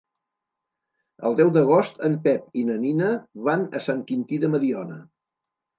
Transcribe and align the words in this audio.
El 1.29 1.37
deu 1.41 1.51
d'agost 1.59 2.01
en 2.09 2.17
Pep 2.25 2.59
i 2.63 2.67
na 2.71 2.81
Nina 2.87 3.13
van 3.51 3.69
a 3.81 3.87
Sant 3.91 4.05
Quintí 4.11 4.45
de 4.47 4.53
Mediona. 4.57 5.03